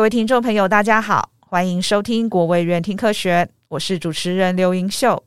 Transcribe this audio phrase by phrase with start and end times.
[0.00, 5.22] 各位听众朋友，大家好，欢迎收听国卫院听科学，我是主持人刘盈秀。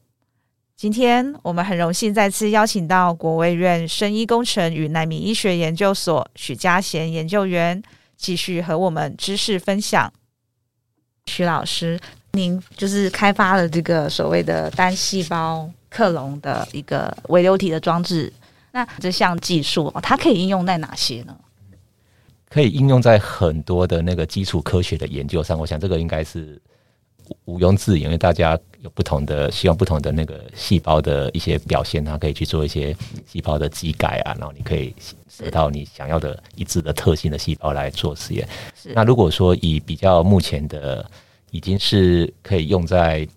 [0.75, 7.79] 今天我们很荣幸再次邀请到国卫院生医工程与纳米医学研究所许家贤研究员，
[8.17, 10.11] 继续和我们知识分享。
[11.27, 11.99] 许老师，
[12.31, 18.33] 您就是开发了这个所谓的单细胞克隆的一个微流体的装置，
[18.71, 21.37] 那这项技术它可以应用在哪些呢？
[22.53, 26.61] 可以应用在很多的那个基础科学的研究上，我想这个应该是
[27.45, 34.93] 毋庸置疑，因为大家有不同的希望，不同的那个细胞的一些表现，它可以去做一些细胞的基改啊，然后你可以
[35.39, 38.47] 得到你想要的一致的特性的细胞来做实验。
[38.93, 41.03] 那如果说以比较目前的，
[41.49, 43.27] 已经是可以用在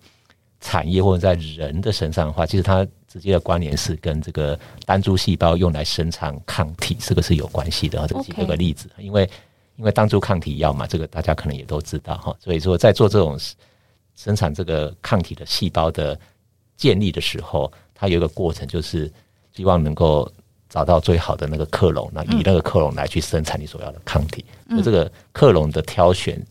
[0.61, 2.85] 产业或者在人的身上的话，其实它。
[3.07, 8.05] 直接的关联是跟这个单株细胞用来生产抗体，这个是有关系的。
[8.07, 9.27] 这举个例子，因为
[9.77, 12.35] 因为单株抗体药嘛，这个大家可能也都知道哈。
[12.39, 13.39] 所以说，在做这种
[14.15, 16.19] 生产这个抗体的细胞的
[16.75, 19.11] 建立的时候，它有一个过程，就是
[19.53, 20.29] 希望能够
[20.67, 24.43] 找到最好的那个克隆，那以那个克隆来去生产你所要的抗体。
[24.65, 26.45] 那这个克隆的挑选，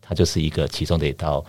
[0.00, 1.44] 它就是一个其中的一道。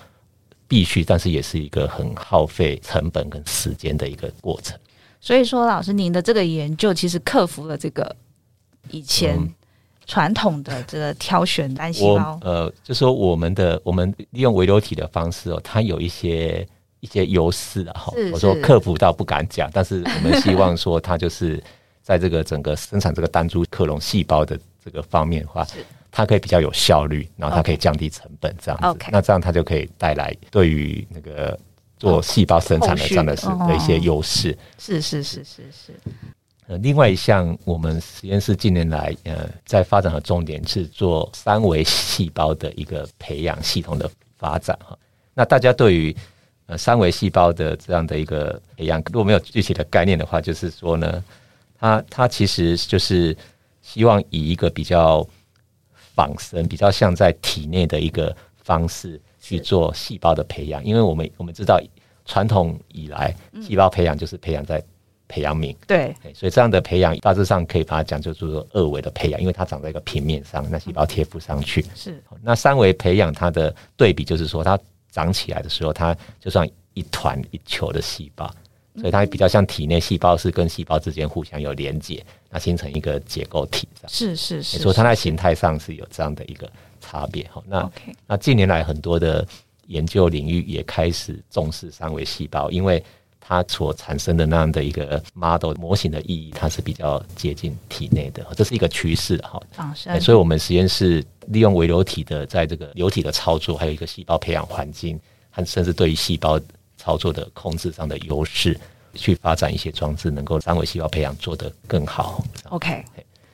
[0.69, 4.77] 必须，但是也是一个很耗费成本跟时间的一个过程。
[5.19, 8.15] 所以说，老师您的这个研究其实克服了这个
[8.91, 9.37] 以前
[10.05, 12.39] 传统的这个挑选单细胞。
[12.43, 16.65] 呃，就说我们的我们利用微流体的方式哦，它有一些
[16.99, 18.13] 一些优势的哈。
[18.31, 21.61] 我说克服倒不敢讲，但是我们希望说它就是
[22.03, 25.67] 在这个整个生产这个单株克隆细胞的这个方面的话。
[26.19, 29.05] 它可以比较有效率，然后它可以降低成本，这样子。
[29.09, 31.57] 那这样它就可以带来对于那个
[31.97, 34.57] 做细胞生产的这样的是的一些优势。
[34.77, 35.93] 是是是是是。
[36.67, 44.97] 呃，另外一项我们实验室近年来呃在发展的重点是做三维细胞的一个培养系统的发展哈。
[45.33, 46.13] 那大家对于
[46.65, 51.23] 呃三维细胞的这样的一个培养，如果没有具体的概念的话，就是说呢，
[51.79, 53.33] 它它其实就是
[53.81, 55.25] 希望以一个比较。
[56.19, 61.81] 仿生比较像在体内的一个方式去做细胞的培养，因为我们我们知道
[62.25, 64.83] 传统以来细胞培养就是培养在
[65.29, 72.21] 培养皿，对，所以这样的培养大致上可以把它讲就是说二维的培养，因为它长在一个平面上，那细胞贴附上去是。
[72.41, 74.77] 那三维培养它的对比就是说，它
[75.09, 78.53] 长起来的时候，它就像一团一球的细胞。
[78.99, 84.09] 所以它比较像体内细胞是跟细胞之间互相有连接，那形成一个结构体这样。
[84.11, 87.63] 是是是，所以它在形态上是有这样的一个差别哈。
[87.67, 87.91] 那
[88.27, 89.47] 那近年来很多的
[89.87, 93.03] 研究领域也开始重视三维细胞，因为
[93.39, 99.61] 它所产生的那样的一个 model 模型的意义，它是比较接近体内的，这是一个趋势哈。
[100.19, 106.59] 所以我们实验室利用微流体的在这个流体的操作，还有一个细胞培养环境，和甚至对于细胞。
[106.99, 108.77] 操作的控制上的优势，
[109.13, 112.43] 去发展一些装置，能够三维细胞培养做得更好。
[112.67, 113.05] OK，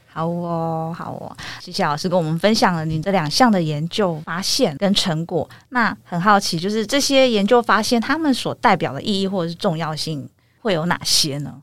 [0.07, 5.47] 好哦，好哦，谢谢老师跟我们分享了您这两项的研究发现跟成果。
[5.69, 10.27] 那很好奇，就是这些研究发现，他们所代表的意义或者是重要性
[10.61, 11.61] 会有哪些呢？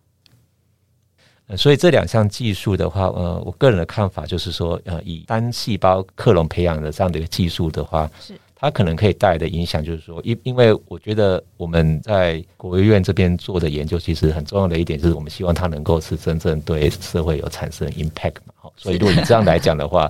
[1.48, 8.38] 呃，所以这两项技术的话，呃，我个人的看法就是说，呃，以单细胞克隆培养的这样的一个技术的话，是。
[8.62, 18.54] 它可能可以带来的影响，就是说，因因为我觉得我们在国务院这边做的研究，其实很重要的一点就是，我们希望它能够是真正对社会有产生 impact 嘛。
[18.54, 20.08] 好，所以如果你这样来讲的话，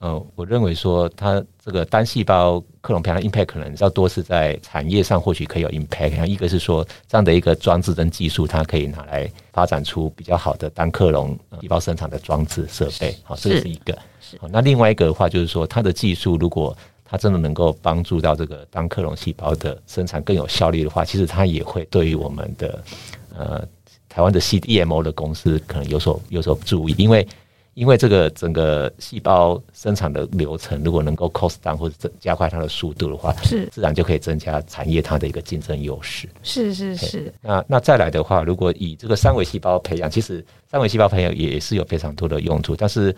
[0.00, 6.24] 嗯，我认为说，它这个单细胞克隆培养 impact 可能要多是在产业上，或许可以有 impact。
[6.24, 13.12] 一个是说，这样的一个装置跟技术，它可以拿来发展出比较好的单克隆细胞生产的装置设备。
[13.24, 13.98] 好，这个是一个。
[14.38, 16.76] 好，那另外一个的话，就是说，它的技术如果
[17.10, 22.84] 它真的能够帮助到这个单克隆细胞的生产更有效率的话，其实它也会对于我们的
[23.34, 23.66] 呃
[24.10, 27.26] 台湾的 CDMO 的公司可能有所有所注意，因为
[27.72, 36.28] 因为这个整个细胞生产的流程如果能够 cost down 或者加快它的速度的话，是自然就可以增加产业它的一个竞争优势。
[36.42, 37.32] 是是是。
[37.40, 43.10] 那那再来的话，如果以这个三维细胞培养，其实三维细胞培养也是有非常多的用途，但是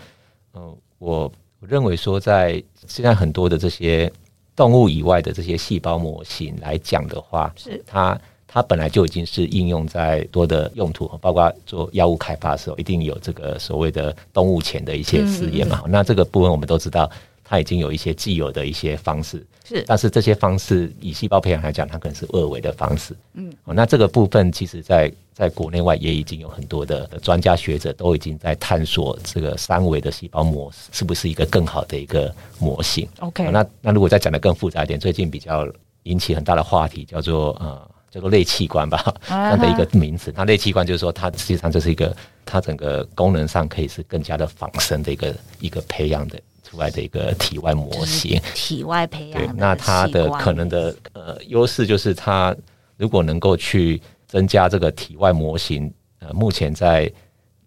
[0.55, 1.33] 嗯、呃，我。
[1.61, 4.11] 我认为说，在现在很多的这些
[4.57, 8.19] 动物以外的这些细胞模型来讲的话，是它
[8.49, 15.83] 它本来就已经是应用在多的用途，包括做药物开发的时候，一定有这个所谓的动物前的一些试验嘛。
[15.87, 17.11] 那这个部分我们都知道。
[17.51, 33.09] 它已经有一些既有的一些方式，是，但是这些方式以细胞培养来讲，它可能是二维的方式，嗯，哦，那这个部分其实在在国内外也已经有很多的专家学者都已经在探索这个三维的细胞模式是不是一个更好的一个模型。
[33.19, 35.67] OK，哦，那那如果再讲得更复杂一点，最近比较
[36.05, 37.91] 引起很大的话题叫做呃。
[38.13, 40.35] 叫做类器官吧，这样的一个名词。
[40.37, 42.13] 那类器官就是说，它实际上就是一个，
[42.45, 46.37] 它整个功能上可以是更加的仿生的一个一个培养的
[46.71, 48.41] 出来的一个体外模型。
[48.55, 49.41] 体外培养。
[49.41, 52.55] 对，那它的可能的呃优势就是，它
[52.97, 57.11] 如果能够去增加这个体外模型，呃，目前在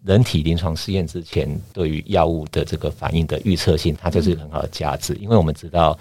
[0.02, 5.98] 人体临床试验之前，对于药物的这个反应的预测性，它就是很好的价值，因为我们知道。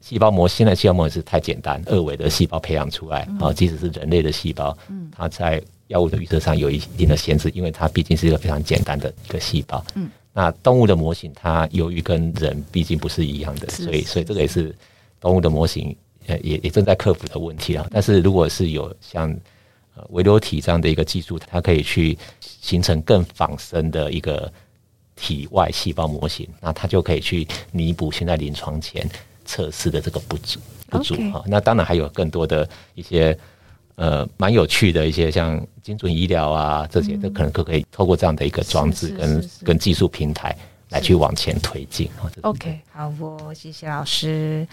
[0.00, 9.82] 细胞膜现在细胞膜是太简单，二维的细胞培养出来啊，嗯、即使是人类的细胞，嗯，它在药物的预测上有一定的限制，因为它毕竟是一个非常简单的一个细胞。
[9.94, 14.76] 嗯，那动物的模型，它由于跟人毕竟不是一样的，所以所以这个也是
[15.18, 15.96] 动物的模型，
[16.26, 17.86] 呃，也也正在克服的问题啊。
[17.90, 19.30] 但是如果是有像
[19.96, 24.52] 呃微流体这样的一个技术，它可以去形成更仿生的一个
[25.16, 29.08] 体外细胞模型，那它就可以去弥补现在临床前。
[29.46, 30.58] 测试的这个不足
[30.88, 31.44] 不足哈，Okay.
[31.48, 33.38] 那当然还有更多的一些
[33.96, 40.56] 呃蛮有趣的一些像精准医疗啊这些，都可能都可以透过这样的一个装置跟跟技术平台
[40.90, 42.10] 来去往前推进。
[42.42, 44.66] OK，好，我谢谢老师。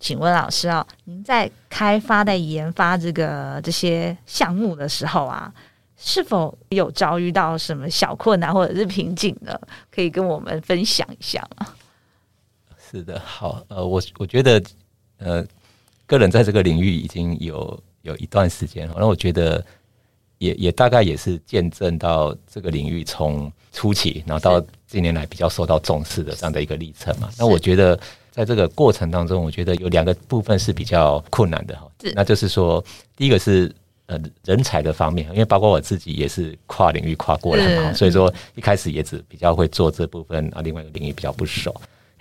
[0.00, 5.50] 请问老师啊，您在开发在研发这个这些项目的时候啊，
[5.96, 9.58] 是否有遭遇到什么小困难或者是瓶颈呢？
[9.90, 11.68] 可以跟我们分享一下吗？
[12.76, 14.62] 是的，好，呃，我我觉得，
[15.18, 15.46] 呃，
[16.06, 19.64] 个人在这个领域已经有有一段时间，然后我觉得
[20.38, 27.28] 也也大概也是见证到这个领域从初期，然后到近年来比较受到重视的这样的一个历程嘛。
[27.38, 27.98] 那我觉得
[28.30, 32.84] 在这个过程当中，我觉得有两个部分是比较困难的哈，那就是说，
[33.16, 33.74] 第一个是
[34.06, 41.74] 呃人才的方面，因为包括我自己也是跨领域跨过来嘛，所以说一开始也只比较会做这部分，啊，另外一个领域比较不熟。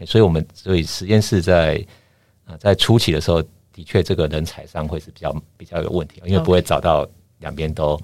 [0.05, 1.85] 所以，我们所以实验室在
[2.45, 3.41] 啊在初期的时候，
[3.73, 7.05] 的确这个人才上会是比较比较有问题，因为不会找到
[7.39, 7.99] 两边都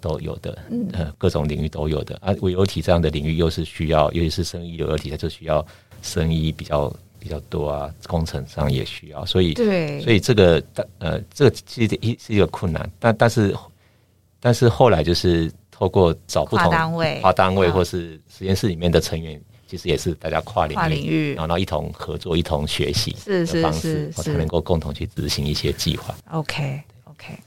[0.00, 0.58] 都有的，
[0.92, 2.16] 呃，各种领域都有的。
[2.20, 2.34] 啊。
[2.40, 5.64] 微流体这样的领域又是需要，尤其是生医流体，它就需要
[6.02, 10.62] 生医比较比较多啊，工程上也需要，所以对，所以这个
[10.98, 13.54] 呃，这个其实一是一个困难，但但是
[14.40, 19.40] 但是后来就是透过找不同单位、跨单位或是实验室里面的成员。
[19.72, 26.14] 其实也是大家跨领域，然后一同合作、一同学习的方式，才能够共同去执行一些计划。
[26.30, 27.38] OK，OK。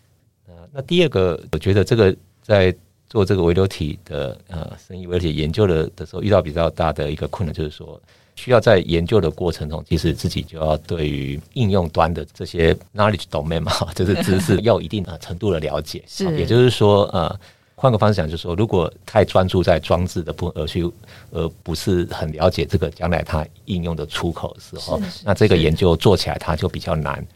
[0.74, 2.75] 那第二个，我觉得这个在
[3.07, 8.01] 做这个微流体的呃生意微流体研究的的时候，遇到比较大的一个困难，就是说
[8.33, 16.04] 需要在研究的过程中，其实自己就要对于应用端的这些 knowledge domain 嘛， 就是知识要 有一定的程度的了解。
[16.07, 17.39] 是，也就是说呃。
[17.77, 20.89] 换个方式讲，就是说，如果太专注在装置的部分，而去
[21.31, 27.27] 而不是很了解这个将来它应用的出口的时候，那这个研究做起来它就比较难，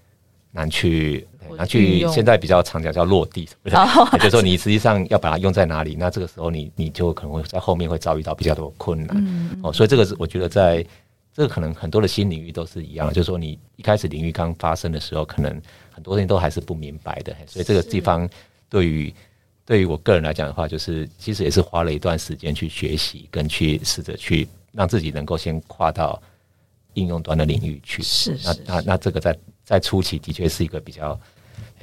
[0.52, 1.28] 难去
[1.58, 2.08] 难去。
[2.08, 9.60] 现在比较常讲叫落地， 也就是说，你实际上要把它用在哪里，那这个时候你你就可能会在后面会遭遇到比较多困难。
[9.62, 10.82] 哦，所以这个是我觉得在
[11.34, 15.62] 这个可能很多的新领域都是一样，就是说你一开始领域刚发生的时候，可能
[15.92, 18.28] 很多人都还是不明白的，所以这个地方
[18.70, 19.14] 对于。
[19.70, 26.20] 对于我个人来讲的话，就是其实也是花了一段时间去学习，跟去试着去让自己能够先跨到
[26.96, 28.02] 应用端的领域去。
[28.02, 31.20] 是，是，是，那那那这个在在初期的确是一个比较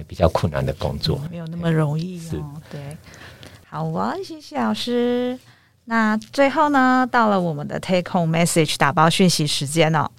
[0.09, 2.29] 比较困难的工作，没有那么容易哦。
[2.29, 2.97] 是对，
[3.69, 5.39] 好啊，谢谢老师。
[5.85, 10.11] 那最后呢，到了我们的 take home message 打包讯息时间哦。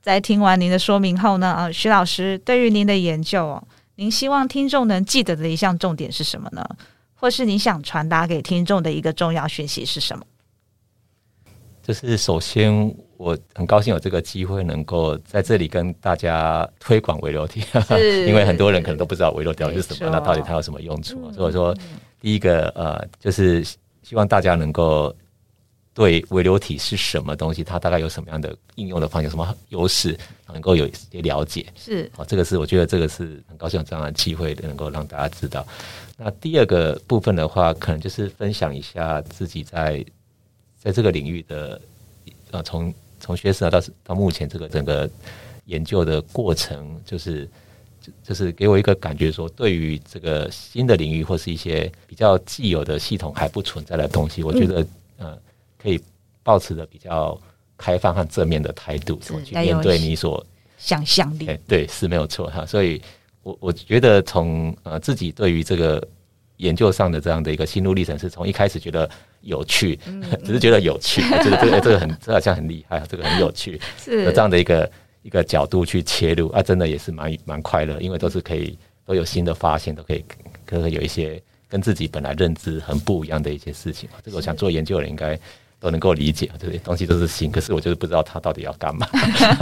[0.00, 3.64] 在听完您的说明后呢，啊，徐老师对于您的研究哦，
[3.96, 6.64] 您希望听众能记得的一项重点是什么呢？
[7.20, 10.24] 或是你想传达给听众的一个重要讯息是什么？
[11.82, 21.20] 就是首先，我很高兴有这个机会能够在这里跟大家推广微流体，是 因为很多人可能都不知道微流体是什么，那到底它有什么用处？
[21.26, 21.76] 嗯、所以说，
[22.20, 23.62] 第一个呃，就是
[24.02, 25.14] 希望大家能够
[26.00, 30.18] 对微流体是什么东西，它大概有什么样的应用的方向，有什么优势，
[30.50, 31.66] 能够有一些了解。
[31.76, 35.66] 是，哦，这个是我觉得这个是很高兴有这样的机会，能够让大家知道。
[36.16, 40.02] 那第二个部分的话，可能就是分享一下自己在
[40.78, 41.78] 在这个领域的
[42.50, 45.06] 呃，从从学生到到目前这个整个
[45.66, 47.46] 研究的过程，就是
[48.24, 54.86] 就是给我一个感觉，说对于这个新的领域或是一些比较既有的系统还不存在的东西，我觉得
[55.18, 55.38] 呃
[55.82, 56.00] 可以
[56.42, 57.38] 保持的比较
[57.76, 60.44] 开放和正面的态度，去面对你所
[60.76, 61.48] 想象力。
[61.66, 62.66] 对，是没有错哈。
[62.66, 63.00] 所以
[63.42, 66.06] 我我觉得从呃自己对于这个
[66.58, 69.08] 研究上的这样的一个心路历程，是从一开始觉得
[69.40, 69.96] 有趣，
[70.44, 74.90] 只是觉得有趣， 这个这个这个很这好像很厉害，这个很有趣， 是这样的一个
[75.22, 80.24] 一个角度去切入啊，真的也是蛮蛮快乐，因为都是可以都有新的发现，都可以
[80.66, 84.08] 可能有一些跟自己本来认知很不一样的一些事情。
[84.22, 85.38] 这个我想做研究的人应该。
[85.80, 89.06] 都能够理解，这些东西都是新，可是我就是不知道它到底要干嘛。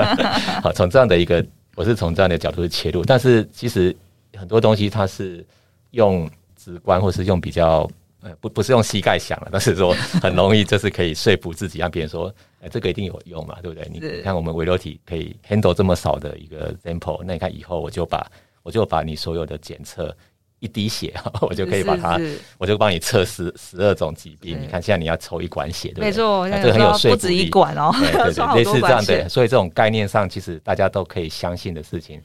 [0.60, 1.44] 好，从这样的一个，
[1.76, 3.96] 我是从这样的角度去切入，但是其实
[4.36, 5.46] 很多东西它是
[5.92, 7.88] 用直观，或是用比较
[8.20, 12.26] 呃不不是用膝盖想了，但是说很容易就是可以说服自己，让别人说，
[12.60, 13.88] 哎、欸，这个一定有用嘛，对不对？
[13.88, 18.26] 你看我们微流体可以 handle 这么少的一个 sample，那你看以后我就把
[18.64, 20.14] 我就把你所有的检测。
[20.60, 24.60] 一滴血， 我就可以把它，是是我就帮你测十十二种疾病。
[24.60, 26.06] 你看，现在你要抽一管血，对不对？
[26.06, 27.14] 没错，这个很有说服力。
[27.14, 29.28] 不止一管哦，对对对， 类似这样的。
[29.28, 32.20] 所以这种概念上，其实大家都可以相信的事情，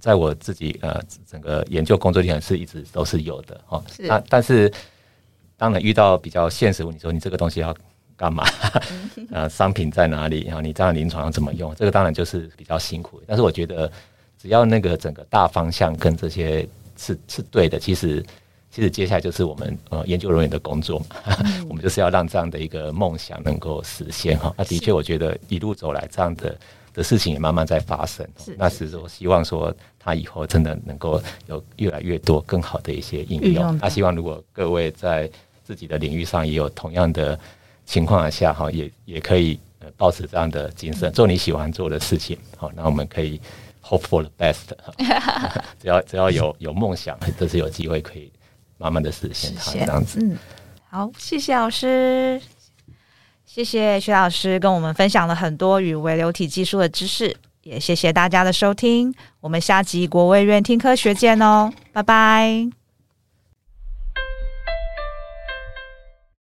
[0.00, 3.84] 在我自己呃整个研究工作里面是一直都是有的哦。
[3.98, 4.72] 那但是
[5.58, 7.76] 当然遇到比较现实问题，说你这个东西要
[8.16, 8.46] 干嘛？
[9.30, 10.44] 呃，商品在哪里？
[10.46, 11.74] 然后你这样临床上怎么用？
[11.74, 13.20] 这个当然就是比较辛苦。
[13.26, 13.92] 但是我觉得，
[14.40, 16.66] 只要那个整个大方向跟这些。
[16.96, 18.24] 是是对的，其实
[18.70, 24.52] 其实接下来就是我们呃研究人员的工作，嗯、 我们就是要让这样的一个梦想能够实现哈。
[24.56, 26.58] 那的确，我觉得一路走来这样的
[26.92, 28.26] 的事情也慢慢在发生。
[28.38, 33.78] 是那是说希望说他以后真的能够有越来越多更好的一些应用。
[33.78, 35.30] 那希望如果各位在
[35.64, 37.38] 自己的领域上也有同样的
[37.86, 42.36] 情况下哈，也也可以呃保持这样的精神，做你喜欢做的事情。
[42.56, 43.40] 好，那我们可以。
[43.88, 44.72] Hope for the best，
[45.80, 48.32] 只要只要有有梦想，都是有机会可以
[48.78, 50.18] 慢慢的实现它这样子。
[50.20, 50.36] 嗯，
[50.90, 52.40] 好，谢谢老师，
[53.44, 62.85] 谢谢徐老师跟我们分享了很多与微流体技术的知识，也谢谢大家的收听，我们下集国卫院听科学见哦，拜拜。